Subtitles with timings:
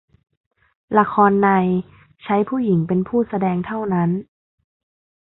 [0.97, 1.49] ละครใน
[2.23, 4.09] ใช้ผู้หญิงเป็นผู้แสดงเท่านั้น